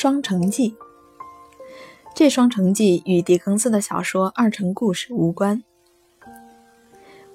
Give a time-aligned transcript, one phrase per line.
[0.00, 0.70] 双城记》
[2.14, 5.64] 这《双城记》与狄更斯的小说《二城故事》无关。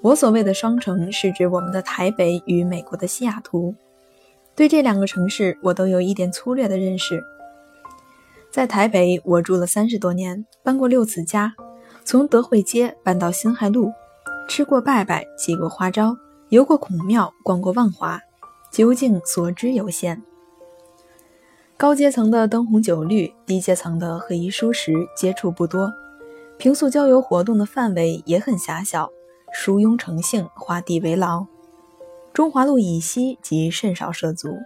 [0.00, 3.74] 我所谓的双城，是指我们的台北与美国的西雅图。
[4.54, 7.22] 对这两个城市，我都有一点粗略的认识。
[8.50, 11.52] 在台北，我住了三十多年，搬过六次家，
[12.02, 13.92] 从德惠街搬到辛亥路，
[14.48, 16.16] 吃过拜拜，挤过花招，
[16.48, 18.18] 游过孔庙，逛过万华，
[18.72, 20.22] 究竟所知有限。
[21.76, 25.92] 高阶层的灯红酒绿，低阶层的和衣书食，接触不多。
[26.56, 29.10] 平素郊游活动的范围也很狭小，
[29.52, 31.46] 疏庸成性，画地为牢。
[32.32, 34.58] 中华路以西即甚少涉足。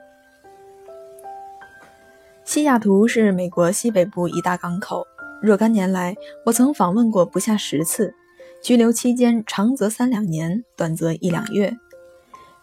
[2.44, 5.06] 西雅图是美国西北部一大港口，
[5.42, 6.14] 若干年来，
[6.44, 8.14] 我曾访问过不下十次，
[8.62, 11.74] 居留期间长则三两年，短则一两月。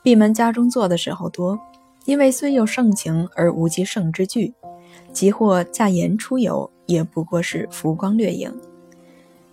[0.04, 1.60] 闭门家中坐的时候多。
[2.06, 4.54] 因为虽有盛情而无极盛之具，
[5.12, 8.54] 即或驾言出游，也不过是浮光掠影。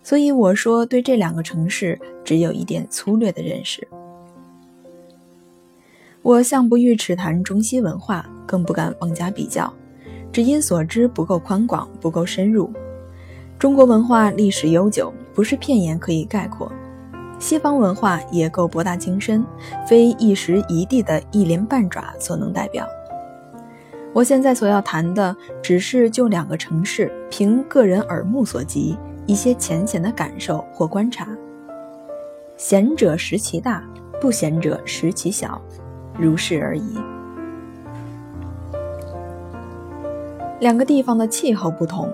[0.03, 3.87] 所以我说，对这两个城市只有一点粗略的认识。
[6.21, 9.73] 我向不欲齿谈中西文化，更不敢妄加比较，
[10.31, 12.71] 只因所知不够宽广，不够深入。
[13.59, 16.71] 中国文化历史悠久，不是片言可以概括。
[17.43, 19.45] 西方文化也够博大精深，
[19.85, 22.87] 非一时一地的一鳞半爪所能代表。
[24.13, 31.27] 我现在所要谈的，只是就两个城市凭个人耳目所及一些浅显的感受或观察。
[32.57, 33.83] 贤者识其大，
[34.21, 35.61] 不贤者识其小，
[36.17, 36.97] 如是而已。
[40.61, 42.09] 两个地方的气候不同，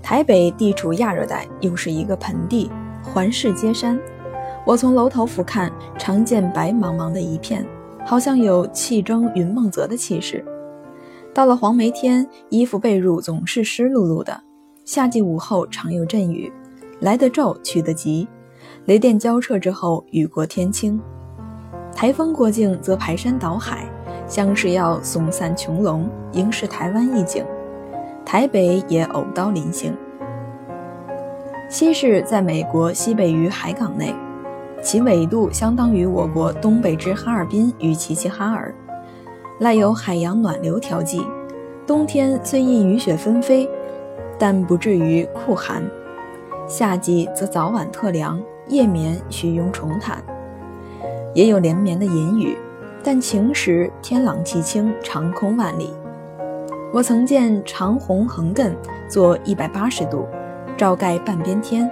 [0.00, 2.70] 台北地处亚热带，又是一个盆地。
[3.12, 3.98] 环视皆山，
[4.64, 7.64] 我从楼头俯瞰，常见白茫茫的一片，
[8.04, 10.44] 好像有气蒸云梦泽的气势。
[11.32, 14.38] 到了黄梅天，衣服被褥总是湿漉漉的。
[14.84, 16.52] 夏季午后常有阵雨，
[17.00, 18.28] 来得骤，去得急。
[18.84, 21.00] 雷电交彻之后，雨过天晴。
[21.94, 23.88] 台风过境，则排山倒海，
[24.26, 27.44] 像是要松散穹隆，应是台湾一景。
[28.24, 29.94] 台北也偶刀临行。
[31.68, 34.14] 西市在美国西北于海港内，
[34.80, 38.72] 其纬度相当于我国东北之哈尔滨与齐齐哈尔，
[39.58, 41.26] 赖有海洋暖流调剂。
[41.84, 43.68] 冬天虽易雨雪纷飞，
[44.38, 45.82] 但不至于酷寒；
[46.68, 50.22] 夏季则早晚特凉，夜眠须用重毯。
[51.34, 52.56] 也有连绵的阴雨，
[53.02, 55.90] 但晴时天朗气清，长空万里。
[56.92, 58.70] 我曾见长虹横亘，
[59.08, 60.26] 作一百八十度。
[60.76, 61.90] 照盖半边天，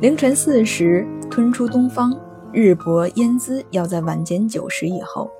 [0.00, 2.18] 凌晨四时吞出东方，
[2.50, 5.30] 日薄烟姿要在晚间九时以后。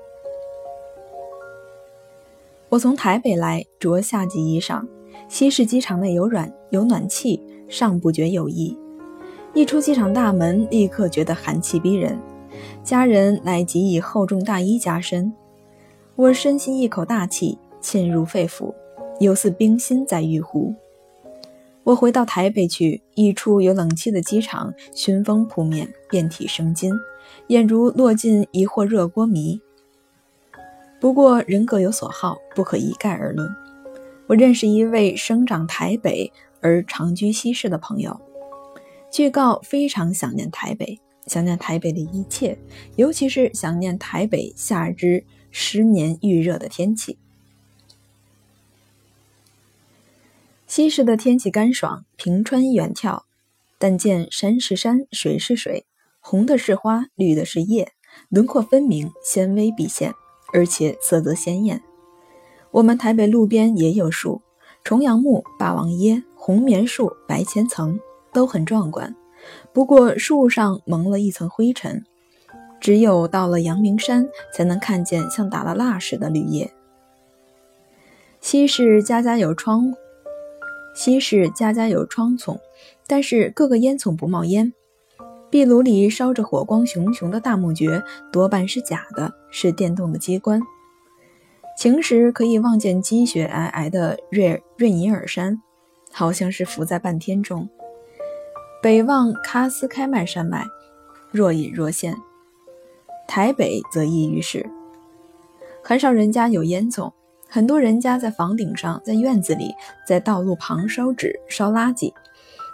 [2.69, 4.85] 我从台北来，着夏季衣裳，
[5.27, 8.77] 西市机场内有暖有暖气，尚不觉有异。
[9.55, 12.19] 一出机场大门，立刻觉得寒气逼人，
[12.83, 15.33] 家人乃即以厚重大衣加身。
[16.15, 18.71] 我深吸一口大气，沁入肺腑，
[19.19, 20.75] 犹似冰心在玉壶。
[21.89, 26.93] 我回到台北去，一处有冷气的机场，熏风扑面，遍体生津，
[27.47, 29.59] 俨如落进一锅热锅迷。
[31.01, 33.49] 不过人各有所好，不可一概而论。
[34.27, 38.21] 我认识一位生长台北而长居西市的朋友，
[39.11, 42.55] 据告非常想念台北，想念台北的一切，
[42.97, 47.17] 尤其是想念台北夏之十年预热的天气。
[50.69, 53.23] 西市的天气干爽，平川远眺，
[53.79, 55.87] 但见山是山，水是水，
[56.19, 57.91] 红的是花，绿的是叶，
[58.29, 60.13] 轮廓分明，纤微毕现，
[60.53, 61.81] 而且色泽鲜艳。
[62.69, 64.43] 我们台北路边也有树，
[64.83, 67.99] 重阳木、霸王椰、红棉树、白千层
[68.31, 69.15] 都很壮观，
[69.73, 72.05] 不过树上蒙了一层灰尘，
[72.79, 76.71] 只有到了阳明山才能看见像打了蜡似的绿叶。
[78.39, 79.97] 西市家家有窗户。
[80.93, 82.59] 西市家家有窗丛，
[83.07, 84.73] 但是各个烟囱不冒烟。
[85.49, 90.61] 壁炉里烧着火光熊熊的大木橛，多半是假的，是电动的机关。
[91.77, 95.61] 晴时可以望见积雪皑皑的瑞瑞尼尔山，
[96.11, 97.67] 好像是浮在半天中。
[98.81, 100.65] 北望喀斯开麦山脉，
[101.31, 102.15] 若隐若现。
[103.27, 104.69] 台北则异于是，
[105.83, 107.11] 很少人家有烟囱。
[107.51, 109.73] 很多人家在房顶上，在院子里，
[110.05, 112.13] 在道路旁烧纸、烧垃圾，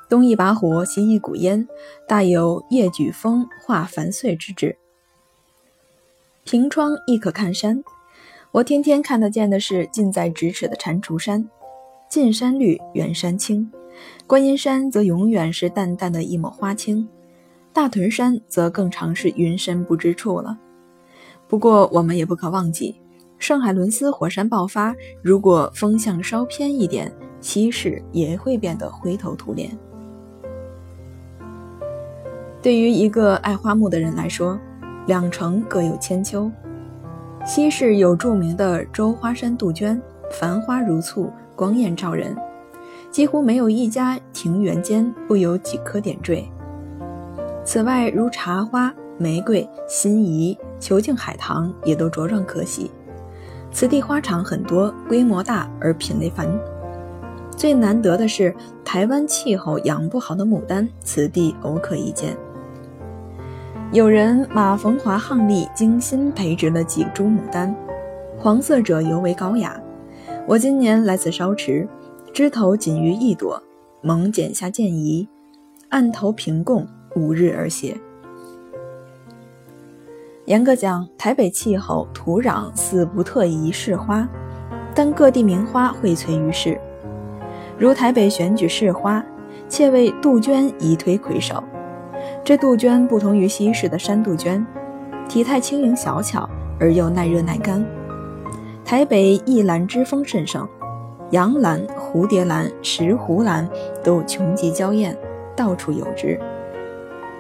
[0.10, 1.66] 东一把火，西一股烟，
[2.06, 4.78] 大有夜举风化繁碎之志。
[6.44, 7.82] 凭窗亦可看山。
[8.52, 11.50] 我天天看得见的是近在咫尺的蟾蜍山，
[12.10, 13.70] 近山绿，远山青；
[14.28, 17.08] 观音山则永远是淡淡的一抹花青，
[17.72, 20.58] 大屯山则更常是云深不知处了。
[21.48, 22.96] 不过，我们也不可忘记，
[23.38, 29.78] 圣海伦斯火山爆发，如果风向稍偏一点，西市也会变得灰头土脸。
[32.62, 34.60] 对于一个爱花木的人来说，
[35.06, 36.50] 两城各有千秋。
[37.46, 42.36] 西市有著名的周花山杜鹃，繁花如簇，光艳照人，
[43.12, 46.44] 几乎没有一家庭园间不有几颗点缀。
[47.64, 52.90] 此外，如茶花、玫瑰、辛夷、球茎海棠也都茁壮可喜。
[53.76, 56.48] 此地花场很多，规模大而品类繁。
[57.58, 58.56] 最难得的是，
[58.86, 62.38] 台湾气候养不好的牡丹，此地偶可一见。
[63.92, 67.76] 有人马逢华伉俪精心培植了几株牡丹，
[68.38, 69.78] 黄色者尤为高雅。
[70.48, 71.86] 我今年来此烧池，
[72.34, 73.62] 枝头仅余一朵，
[74.02, 75.28] 猛剪下见疑，
[75.90, 76.88] 案头平供，
[77.18, 77.98] 五日而谢。
[80.46, 84.28] 严格讲，台北气候土壤似不特宜市花，
[84.94, 86.80] 但各地名花荟萃于世，
[87.80, 89.26] 如台北选举市花，
[89.68, 91.64] 窃为杜鹃宜推魁首。
[92.44, 94.64] 这杜鹃不同于西式的山杜鹃，
[95.28, 96.48] 体态轻盈小巧
[96.80, 97.84] 而又耐热耐干。
[98.84, 100.68] 台北一兰之风甚盛，
[101.32, 103.68] 洋兰、蝴蝶兰、石斛兰
[104.04, 105.18] 都穷极娇艳，
[105.56, 106.40] 到处有之。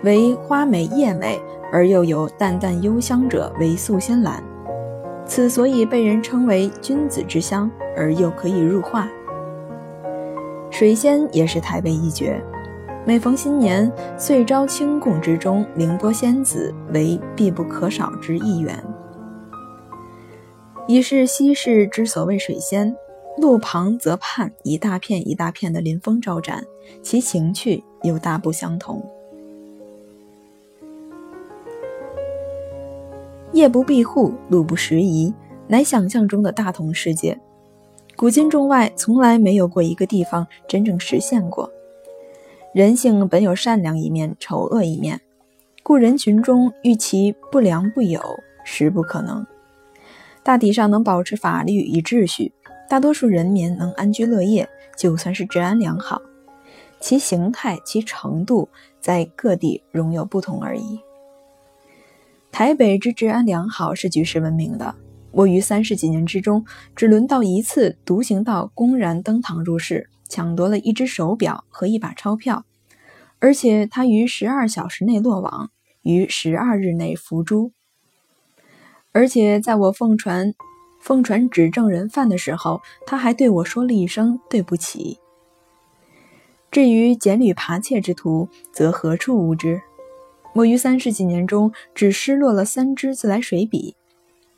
[0.05, 1.41] 为花美叶美
[1.71, 4.41] 而又有淡淡幽香者为素仙兰，
[5.25, 9.09] 此所以被人称为君子之香，而又可以入画。
[10.69, 12.39] 水仙也是台北一绝。
[13.03, 18.83] 每逢新年，岁朝清供之中，凌波仙子为必不可少之一员。
[20.87, 22.95] 已是西市之所谓水仙，
[23.41, 26.63] 路旁则畔一大片一大片的临风招展，
[27.01, 29.03] 其情趣又大不相同。
[33.53, 35.33] 夜不闭户，路不拾遗，
[35.67, 37.39] 乃想象中的大同世界。
[38.15, 41.71] 古今中外，从来没有过一个地方真正实现过。
[42.73, 45.21] 人性本有善良一面、丑恶一面，
[45.83, 48.21] 故人群中欲其不良不有，
[48.65, 49.45] 实不可能。
[50.43, 52.51] 大体上能保持法律与秩序，
[52.89, 54.67] 大多数人民能安居乐业，
[54.97, 56.21] 就算是治安良好。
[56.99, 58.67] 其形态、其程度，
[58.99, 60.99] 在各地仍有不同而已。
[62.57, 64.95] 台北之治安良好是举世闻名的。
[65.31, 66.65] 我于三十几年之中，
[66.95, 70.09] 只轮到一次独行道公然登堂入室。
[70.29, 72.63] 抢夺了一只手表和一把钞票，
[73.39, 75.69] 而且他于十二小时内落网，
[76.03, 77.73] 于十二日内伏诛。
[79.11, 80.53] 而且在我奉传
[81.01, 85.19] 奉传指证人犯的时候，他还对我说了一声对不起。
[86.71, 89.81] 至于捡履扒窃之徒，则何处无知？
[90.55, 93.93] 我于三十几年中只失落了三支自来水笔，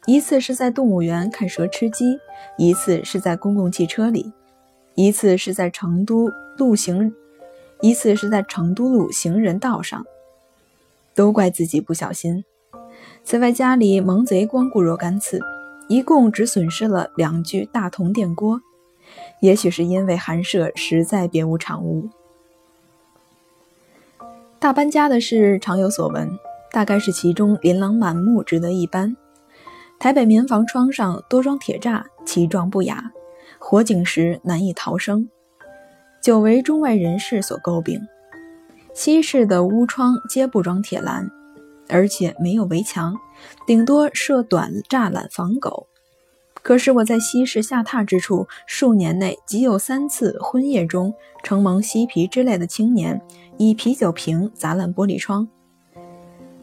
[0.05, 2.19] 一次是在动物园看蛇吃鸡，
[2.55, 4.31] 一次是在公共汽车里。
[4.93, 7.13] 一次是在成都路行，
[7.81, 10.05] 一次是在成都路行人道上，
[11.15, 12.43] 都怪自己不小心。
[13.23, 15.39] 此外，家里蒙贼光顾若干次，
[15.87, 18.61] 一共只损失了两具大铜电锅。
[19.41, 22.09] 也许是因为寒舍实在别无长物。
[24.59, 26.27] 大搬家的事常有所闻，
[26.71, 29.15] 大概是其中琳琅满目，值得一搬。
[29.99, 33.11] 台北民房窗上多装铁栅，其状不雅。
[33.59, 35.29] 火警时难以逃生，
[36.23, 38.01] 久为中外人士所诟病。
[38.95, 41.29] 西式的屋窗皆不装铁栏，
[41.87, 43.15] 而且没有围墙，
[43.67, 45.87] 顶多设短栅栏防狗。
[46.67, 53.21] 可是我在西市下榻之处，数年内即有三次婚夜中，承蒙嬉皮之类的青年
[53.55, 55.47] 以啤酒瓶砸烂玻璃窗。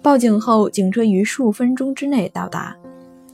[0.03, 2.77] 报警后，警车于数分钟之内到达。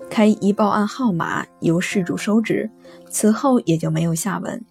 [0.09, 2.71] 开一报案号码由事主收执，
[3.09, 4.65] 此后也就没有下文。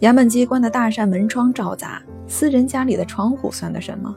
[0.00, 4.16] 衙门机关的大扇门窗照砸，私人家里的窗户算得什么？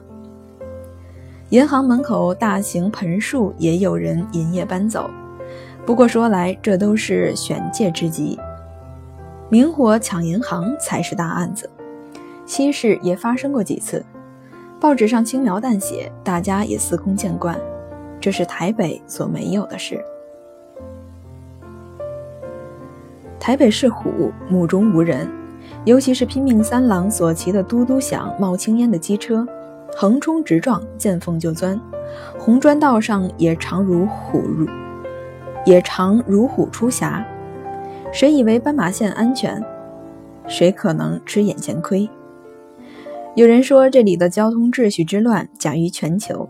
[1.50, 5.10] 银行门口大型盆树也有人银夜搬走。
[5.86, 8.36] 不过说来，这都是选界之极，
[9.48, 11.70] 明火抢银行才是大案子。
[12.44, 14.04] 西市也发生过几次，
[14.80, 17.56] 报纸上轻描淡写，大家也司空见惯。
[18.20, 20.04] 这是台北所没有的事。
[23.38, 25.30] 台北是虎，目中无人，
[25.84, 29.46] 尤其是拼命三郎所骑的嘟嘟响、冒青烟的机车，
[29.96, 31.80] 横冲直撞，见缝就钻。
[32.36, 34.66] 红砖道上也常如虎入，
[35.66, 37.22] 也常如虎出匣。
[38.12, 39.62] 谁以为斑马线安全？
[40.46, 42.08] 谁可能吃眼前亏？
[43.34, 46.48] 有人说这里的交通秩序之乱假于全球。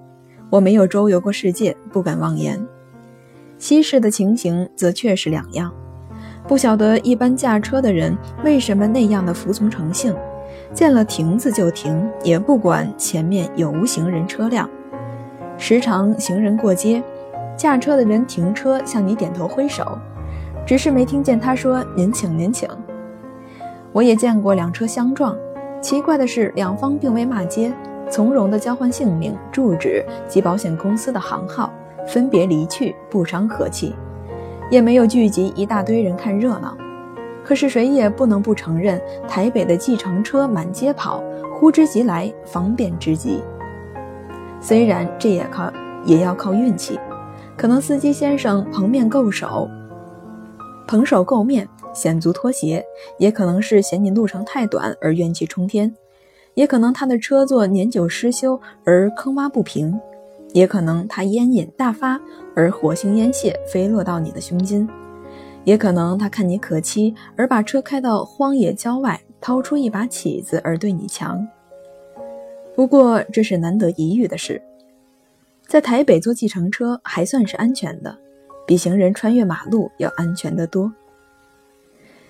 [0.51, 2.65] 我没有周游过世界，不敢妄言。
[3.59, 5.73] 西市的情形则确实两样。
[6.47, 10.15] 不晓得一般驾车的人为什么那样的服从诚信，
[10.73, 14.71] 见了亭子就停，也不管前面有无行人车辆。
[15.59, 17.03] 时常行人过街，
[17.57, 19.99] 驾车的人停车向你点头挥手，
[20.67, 22.69] 只是没听见他说“您请，您请”。
[23.93, 25.35] 我也见过两车相撞，
[25.81, 27.73] 奇怪的是两方并未骂街。
[28.09, 31.73] 从容地交换姓名、住址及保险公司的行号，
[32.07, 33.95] 分别离去，不伤和气，
[34.71, 36.77] 也没有聚集一大堆人看热闹。
[37.43, 41.21] 可是谁也不能不承认，台北的计程车满街跑，
[41.55, 43.43] 呼之即来，方便之极。
[44.61, 45.73] 虽然这也靠
[46.05, 47.01] 也要靠运气，
[47.57, 49.69] 可能司机先生蓬面够手，
[50.87, 52.85] 蓬手垢面，险足脱鞋，
[53.19, 55.95] 也可能是嫌你路程太短而怨气冲天。
[56.55, 59.99] 也可能他的车座年久失修而坑洼不平，
[60.53, 62.21] 也可能他烟瘾大发
[62.55, 64.89] 而火星烟屑飞落到你的胸襟，
[65.65, 71.47] 也可能他看你可欺而把车开到荒野郊外，掏出一把起子而对你强。
[72.75, 74.63] 不过这是难得一遇的事，
[75.67, 78.17] 在台北坐计程车还算是安全的，
[78.67, 80.93] 比行人穿越马路要安全得多。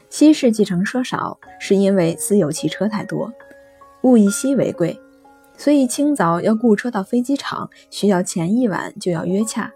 [0.09, 3.33] 西式计程车少，是因为私有汽车太多。
[4.03, 4.99] 物以稀为贵，
[5.57, 9.73] 所以清早要雇车到飞机场，需要前一晚就要约洽，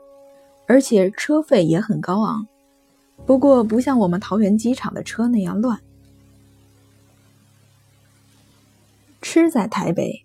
[0.66, 2.46] 而且车费也很高昂。
[3.26, 5.80] 不过不像我们桃园机场的车那样乱。
[9.20, 10.24] 吃在台北，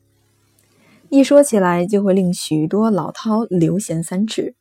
[1.10, 4.56] 一说起来就会令许多老饕流涎三尺。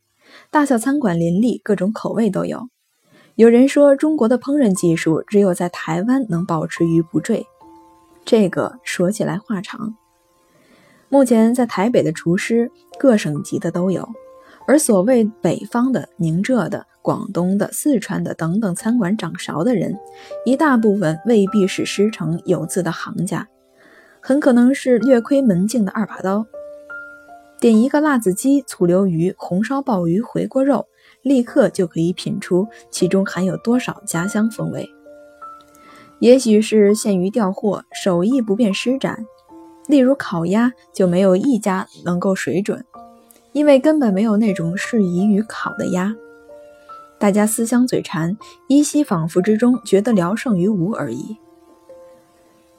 [0.51, 2.69] 大小餐馆林立，各种口味都有。
[3.35, 7.45] 有人说，中国的烹饪技术只有在台湾能保持于不坠。
[8.23, 9.95] 这个说起来话长。
[11.09, 14.07] 目前在台北的厨师，各省级的都有，
[14.67, 19.95] 而所谓北方的、宁浙的、广东的、四川的等等餐馆掌勺的人，
[20.45, 23.47] 一大部分未必是师承有字的行家，
[24.27, 26.47] 很可能是略窥门径的二把刀。
[27.59, 30.87] 点一个辣子鸡、醋溜鱼、红烧鲍鱼、回锅肉，
[31.21, 34.89] 立刻就可以品出其中含有多少家乡风味。
[36.17, 39.23] 也许是限于调货，手艺不便施展。
[39.87, 42.83] 例如烤鸭，就没有一家能够水准，
[43.51, 46.15] 因为根本没有那种适宜于烤的鸭。
[47.19, 48.35] 大家思乡嘴馋，
[48.69, 51.37] 依稀仿佛之中觉得聊胜于无而已。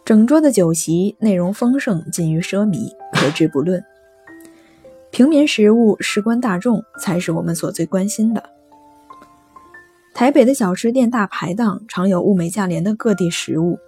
[0.06, 3.84] 整桌的酒席内容丰盛，近于奢靡，可知不论。
[5.10, 8.40] 平民食物事关大众，才是我们所最关心的。
[10.14, 13.80] 台北的小吃店大排档常有物美价廉的各地食物。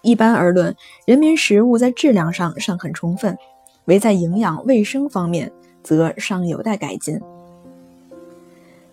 [0.00, 0.74] 一般而论，
[1.04, 3.36] 人民食物在质量上尚很充分，
[3.84, 5.52] 唯在营养卫生方面
[5.82, 7.20] 则尚有待改进。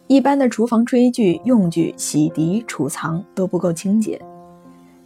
[0.07, 4.21] 一般的厨房炊具、用具、洗涤、储藏都不够清洁。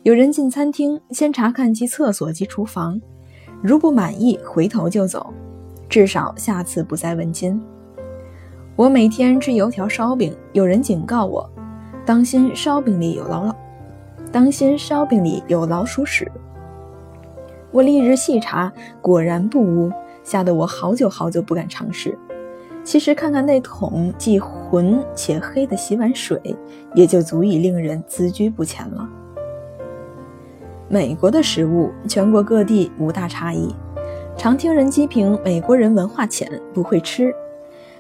[0.08, 2.98] 有人进餐厅先查看其厕所及厨房，
[3.62, 5.34] 如不满意回头就走，
[5.90, 7.62] 至少下次不再问津。
[8.78, 11.52] 我每天吃油条烧饼，有人警告我，
[12.06, 13.54] 当心烧饼里有老老，
[14.32, 16.32] 当心烧饼里有老鼠屎。
[17.72, 18.72] 我历日细查，
[19.02, 19.92] 果然不污，
[20.24, 22.18] 吓得我好久好久不敢尝试。
[22.82, 26.42] 其实看看那桶既浑且黑的洗碗水，
[26.96, 29.06] 也就足以令人自居不前了。
[30.90, 33.76] 美国的食物，全国各地无大差异，
[34.38, 37.34] 常听人批评美国人文化浅，不会吃。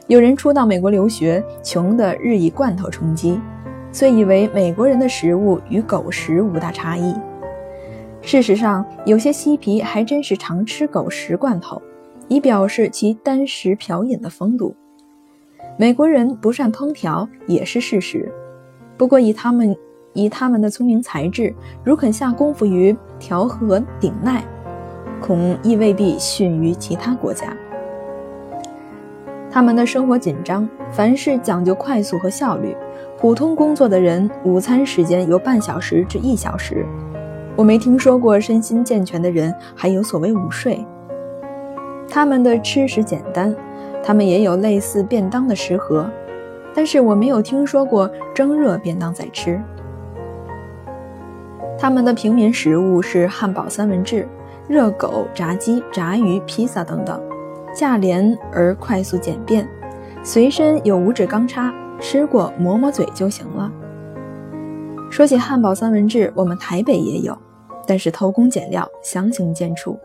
[0.07, 3.41] 有人初到美国留学，穷得日以罐头充饥，
[3.91, 7.13] 遂以为美国人的食物与狗食无大差异。
[8.21, 11.81] 事实上，有些嬉皮还真是常吃狗食罐头，
[12.29, 14.73] 以表示其单食嫖饮的风度。
[15.77, 18.31] 美国人不善烹调也是事实，
[18.95, 19.75] 不过以他们
[20.17, 24.43] 以他们的聪明才智，如肯下功夫于调和顶耐，
[25.21, 27.55] 恐亦未必逊于其他国家。
[29.51, 32.75] 他们的生活紧张，凡事讲究快速和效率。
[33.19, 36.83] 普通工作的人，午餐时间由半小时至一小时。
[37.55, 40.83] 我没听说过身心健全的人还有所谓午睡。
[42.09, 43.55] 他们的吃食简单，
[44.03, 46.09] 他们也有类似便当的食盒，
[46.73, 49.61] 但是我没有听说过蒸热便当在吃。
[51.79, 54.27] 他们的平民食物是汉堡三文治、
[54.67, 57.21] 热狗、炸鸡、炸鱼、披萨等等。
[57.75, 59.69] 价廉而快速简便，
[60.23, 63.71] 随身有五指钢叉，吃过抹抹嘴就行了。
[65.11, 67.37] 说起汉堡三文治，我们台北也有，
[67.85, 69.95] 但是偷工减料，相形见绌。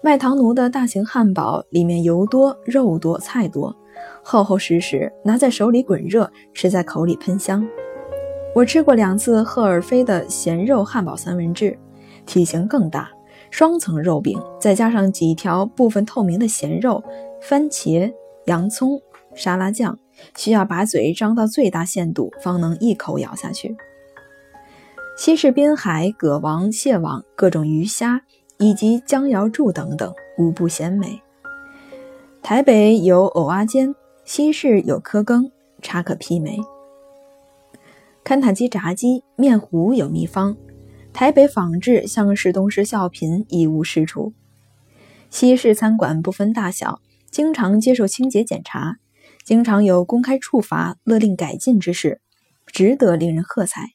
[0.00, 3.74] 卖糖奴的大型汉堡里面油多、肉多、菜多，
[4.22, 7.66] 厚厚实实，拿在手里滚热，吃在口里喷香。
[8.58, 11.78] 我吃过两次赫尔菲的咸肉汉堡三文治，
[12.26, 13.08] 体型更大，
[13.52, 17.00] 双层肉饼，再加上几条部分透明的咸肉、
[17.40, 18.12] 番茄、
[18.46, 19.00] 洋葱、
[19.32, 19.96] 沙拉酱，
[20.36, 23.76] 需要把嘴张到最大限度，方能一口咬下去。
[25.16, 28.22] 西式滨海、蛤王、蟹网、各种鱼虾
[28.58, 31.22] 以及江瑶柱等等，无不鲜美。
[32.42, 36.58] 台北有藕阿煎，西式有科羹，差可媲美。
[38.28, 40.54] 肯塔基炸鸡面糊有秘方，
[41.14, 44.34] 台北仿制像是东施效颦，一无是处。
[45.30, 48.98] 西式餐馆不分大小，经常接受清洁检查，
[49.44, 52.20] 经常有公开处罚、勒令改进之事，
[52.66, 53.92] 值得令人喝彩。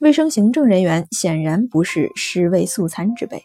[0.00, 3.44] 卫生行政人员显然不是尸位素餐之辈。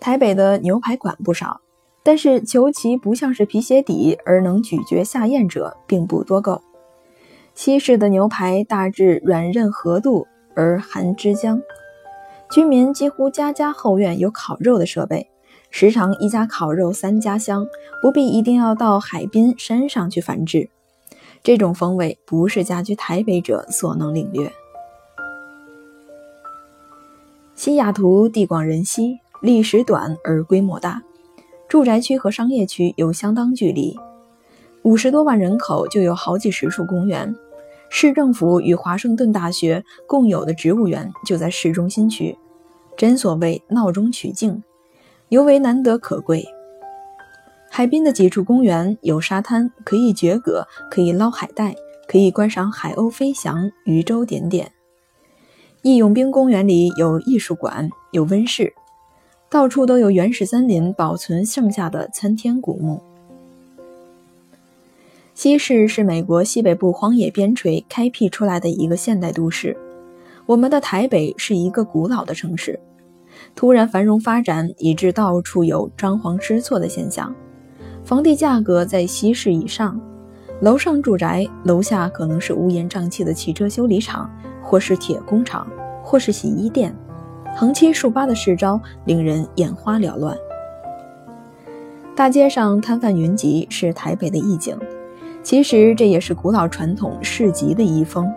[0.00, 1.60] 台北的牛排馆不少，
[2.02, 6.62] 但是求其不像是皮鞋底而能咀嚼下咽者并不多够。
[7.54, 11.60] 西式的牛排大致软韧合度而含汁浆，
[12.50, 15.28] 居民几乎家家后院有烤肉的设备，
[15.70, 17.66] 时常一家烤肉三家香，
[18.00, 20.68] 不必一定要到海滨山上去繁殖。
[21.42, 24.50] 这种风味不是家居台北者所能领略。
[27.54, 31.02] 西雅图地广人稀，历史短而规模大，
[31.68, 33.96] 住宅区和商业区有相当距离。
[34.82, 37.34] 五十多万人口就有好几十处公园，
[37.88, 42.36] 市政府与华盛顿大学共有的植物园就在市中心区，
[42.96, 44.62] 真所谓闹中取静，
[45.28, 46.44] 尤为难得可贵。
[47.70, 51.76] 海滨的几处公园有沙滩，可以掘蛤，可以捞海带，
[52.08, 54.72] 可以观赏海鸥飞翔、渔舟点点。
[55.82, 58.74] 义勇兵公园里有艺术馆，有温室，
[59.48, 63.00] 到处都有原始森林保存剩下的参天古木。
[65.34, 69.74] 西市是美国西北部荒野边陲开辟出来的一个现代都市，
[70.44, 72.78] 我们的台北是一个古老的城市，
[73.54, 77.34] 突然繁荣发展，以致到处有张皇失措的现象。
[78.04, 79.98] 房地价格在西市以上，
[80.60, 84.30] 楼上住宅，楼下可能是乌烟瘴气的汽车修理厂，
[84.62, 85.66] 或是铁工厂，
[86.04, 86.94] 或是洗衣店，
[87.56, 90.36] 横七竖八的市招令人眼花缭乱。
[92.14, 94.78] 大街上摊贩云集，是台北的意境，
[95.42, 98.32] 其实这也是古老传统市集的遗风。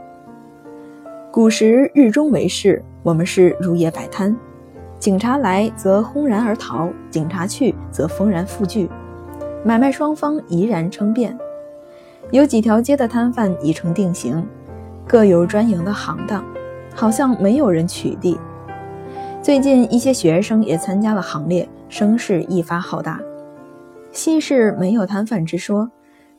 [1.31, 4.35] 古时日中为市，我们是入夜摆摊，
[4.97, 8.89] 警察来则轰然而逃，警察去则丰然复聚。
[9.63, 11.37] 买卖双方怡然称变，
[12.31, 14.43] 有几条街的摊贩已成定型，
[15.07, 16.43] 各有专营的行当，
[16.95, 18.37] 好像没有人取缔。
[19.43, 23.19] 最近一些学生也参加了行列，声势一发浩大。
[24.11, 25.91] 西市没有摊贩之说，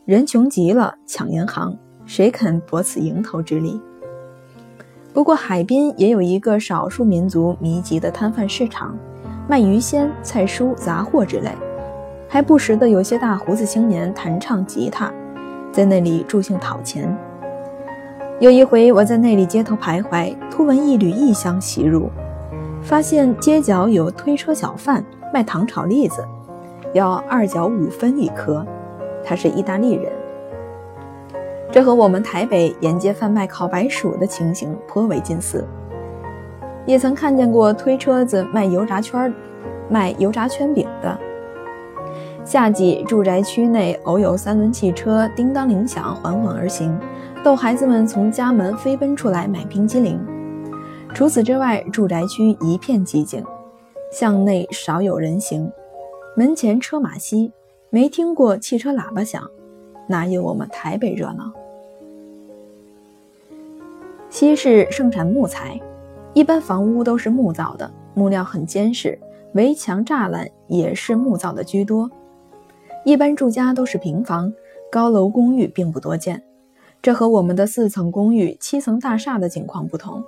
[0.06, 3.80] 人穷极了抢银行，谁肯博此蝇头之利？
[5.12, 8.96] 不过海滨也有一个少数民族密集的摊贩市场，
[9.48, 11.50] 卖鱼鲜、菜蔬、杂货之类。
[12.28, 15.12] 还不时的有些大胡子青年弹唱吉他，
[15.72, 17.12] 在那里助兴讨钱。
[18.38, 22.08] 有一回我在那里街头徘徊，突闻一缕异香袭入，
[22.80, 26.24] 发现街角有推车小贩卖糖炒栗子，
[26.94, 28.64] 要二角五分一颗。
[29.26, 30.12] 他是意大利人，
[31.72, 35.66] 这和我们台北沿街贩卖烤白薯的情形颇为近似。
[36.86, 39.34] 也曾看见过推车子卖油炸圈、
[39.90, 41.18] 卖油炸圈饼的。
[42.44, 46.96] 夏季住宅区内偶有三轮汽车叮当铃响，缓缓而行，
[47.42, 50.24] 逗孩子们从家门飞奔出来买冰激凌。
[51.12, 53.44] 除此之外，住宅区一片寂静，
[54.12, 55.72] 巷内少有人行，
[56.36, 57.52] 门前车马稀，
[57.90, 59.48] 没听过汽车喇叭响，
[60.08, 61.52] 哪有我们台北热闹？
[64.28, 65.80] 西市盛产木材，
[66.34, 69.18] 一般房屋都是木造的，木料很坚实，
[69.54, 72.10] 围墙栅栏也是木造的居多。
[73.04, 74.52] 一般住家都是平房，
[74.90, 76.42] 高楼公寓并不多见，
[77.00, 80.22] 这和我们的四层公寓、七层大厦的景况不同。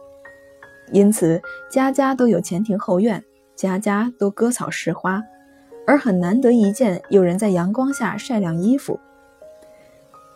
[0.92, 3.22] 因此，家家都有前庭后院，
[3.56, 5.22] 家家都割草施花，
[5.88, 9.00] 而很难得一见有人在阳光下晒晾衣服。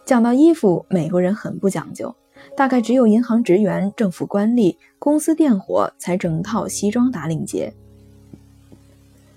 [0.06, 2.16] 讲到衣服，美国人很不讲究，
[2.56, 7.74] 大概只有银行职员、政府官吏、公司电伙才整套西装打领结。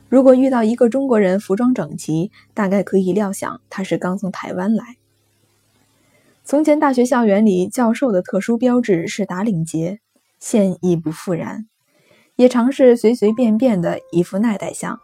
[0.07, 4.95] 如果遇到一个中国人，服装整齐，大概可以料想他是刚从台湾来。
[6.45, 9.99] 从前大学校园里教授的特殊标志是打领结，
[10.39, 11.67] 现已不复然，
[12.37, 14.97] 也常是随随便便的一副耐代相。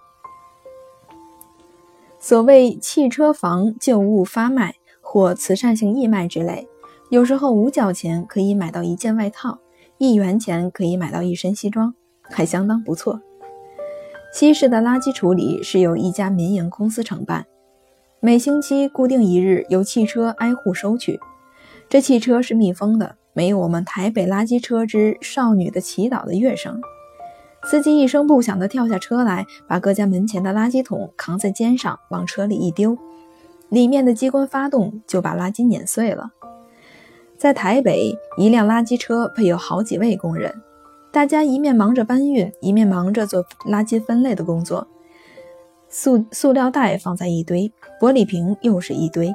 [2.24, 6.68] 所谓汽车房旧物发卖或慈善性义卖之类，
[7.10, 9.58] 有时候五角钱可以买到一件外套，
[9.98, 13.20] 一元钱可以买到一身西装，还相当不错。
[14.32, 17.48] 西市的垃圾处理是由一家民营公司承办，
[18.20, 21.20] 每星期固定一日由汽车挨户收取。
[21.90, 26.80] 这汽车是密封的，没有我们台北垃圾车之少女的祈祷的乐声。
[27.63, 32.97] 司机一声不响地跳下车来，把各家门前的垃圾桶扛在肩上，往车里一丢，
[33.69, 36.32] 里面的机关发动，就把垃圾碾碎了。
[37.38, 40.54] 在台北，一辆垃圾车配有好几位工人。
[41.12, 44.88] 大家一面忙着搬运，一面忙着做垃圾分类的工作。
[45.89, 49.34] 塑塑料袋放在一堆，玻璃瓶又是一堆，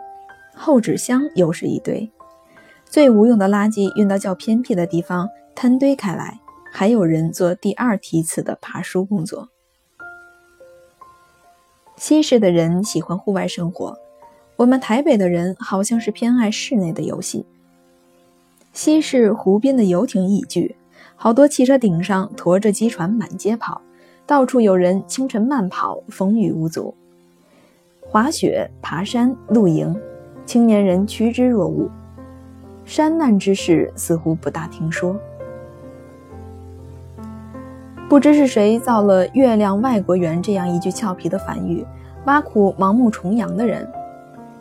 [0.54, 2.10] 厚纸箱又是一堆。
[2.84, 6.40] 最无用的垃圾运到较偏僻的地方摊堆开来，
[6.78, 9.48] 还有人做第二梯次的爬书工作。
[11.96, 13.96] 西市的人喜欢户外生活，
[14.56, 17.46] 我们台北的人好像是偏爱室内的游戏。
[18.74, 20.76] 西市湖边的游艇已聚。
[21.14, 23.80] 好多汽车顶上驮着机船满街跑，
[24.26, 26.94] 到处有人清晨慢跑，风雨无阻。
[28.02, 29.98] 滑雪、爬山、露营，
[30.44, 31.90] 青年人趋之若鹜。
[32.84, 35.18] 山难之事似乎不大听说。
[38.08, 41.84] 不知是谁造了“月亮外国圆”这样一句俏皮的反语，
[42.26, 43.84] 挖苦盲目崇洋的人。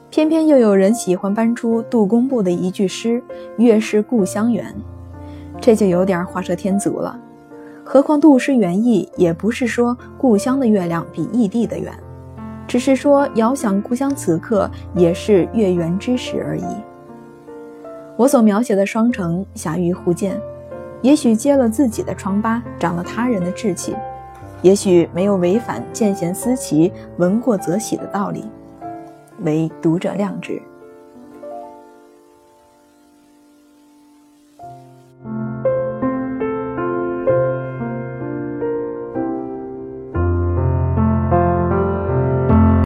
[0.10, 3.22] 偏偏又有人喜欢搬出杜工部的一句诗
[3.60, 4.74] ：“月是故乡圆。”
[5.62, 7.20] 这就有点画蛇添足了，
[7.84, 11.94] 何况杜诗原意也不是说故乡的月亮比异地的圆，
[12.68, 16.66] 只是说遥想故乡此刻也是月圆之时而已。
[18.18, 20.36] 我所描写的双城狭于互见，
[21.06, 23.96] 也许揭了自己的疮疤，长了他人的志气，
[24.63, 28.44] 也许没有违反见贤思齐、闻过则喜的道理，
[29.41, 30.60] 唯读者谅之。